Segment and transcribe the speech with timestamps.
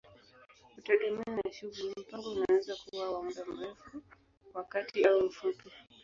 [0.75, 4.01] Kutegemea na shughuli, mpango unaweza kuwa wa muda mrefu,
[4.53, 5.71] wa kati au mfupi.